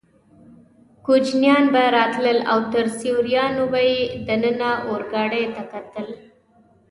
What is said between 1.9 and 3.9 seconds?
راتلل او تر سوریانو به